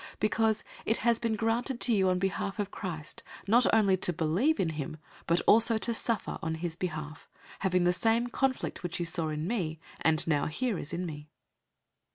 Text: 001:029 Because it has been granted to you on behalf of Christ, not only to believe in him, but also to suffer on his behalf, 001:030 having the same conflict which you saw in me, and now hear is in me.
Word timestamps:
001:029 0.01 0.07
Because 0.19 0.63
it 0.83 0.97
has 0.97 1.19
been 1.19 1.35
granted 1.35 1.79
to 1.79 1.93
you 1.93 2.09
on 2.09 2.17
behalf 2.17 2.57
of 2.57 2.71
Christ, 2.71 3.21
not 3.45 3.71
only 3.71 3.95
to 3.97 4.11
believe 4.11 4.59
in 4.59 4.69
him, 4.69 4.97
but 5.27 5.41
also 5.41 5.77
to 5.77 5.93
suffer 5.93 6.39
on 6.41 6.55
his 6.55 6.75
behalf, 6.75 7.29
001:030 7.57 7.57
having 7.59 7.83
the 7.83 7.93
same 7.93 8.25
conflict 8.25 8.81
which 8.81 8.99
you 8.99 9.05
saw 9.05 9.27
in 9.27 9.45
me, 9.45 9.79
and 10.01 10.25
now 10.25 10.47
hear 10.47 10.79
is 10.79 10.91
in 10.91 11.05
me. 11.05 11.29